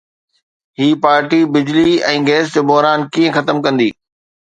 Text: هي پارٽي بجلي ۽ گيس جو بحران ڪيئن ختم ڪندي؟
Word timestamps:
هي 0.79 0.87
پارٽي 1.03 1.41
بجلي 1.57 1.93
۽ 2.15 2.25
گيس 2.31 2.45
جو 2.57 2.61
بحران 2.73 2.99
ڪيئن 3.15 3.29
ختم 3.41 3.57
ڪندي؟ 3.65 3.89